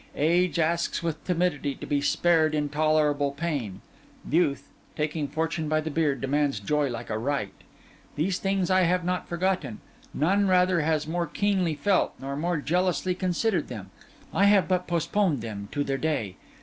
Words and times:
Age 0.15 0.57
asks 0.57 1.03
with 1.03 1.23
timidity 1.25 1.75
to 1.75 1.85
be 1.85 2.01
spared 2.01 2.55
intolerable 2.55 3.29
pain; 3.33 3.81
youth, 4.27 4.71
taking 4.95 5.27
fortune 5.27 5.69
by 5.69 5.79
the 5.79 5.91
beard, 5.91 6.21
demands 6.21 6.59
joy 6.59 6.89
like 6.89 7.11
a 7.11 7.19
right. 7.19 7.53
These 8.15 8.39
things 8.39 8.71
I 8.71 8.81
have 8.81 9.05
not 9.05 9.27
forgotten; 9.27 9.79
none, 10.11 10.47
rather, 10.47 10.81
has 10.81 11.05
more 11.07 11.27
keenly 11.27 11.75
felt, 11.75 12.13
none 12.19 12.41
more 12.41 12.57
jealously 12.57 13.13
considered 13.13 13.67
them; 13.67 13.91
I 14.33 14.45
have 14.45 14.67
but 14.67 14.87
postponed 14.87 15.41
them 15.41 15.69
to 15.71 15.83
their 15.83 15.99
day. 15.99 16.35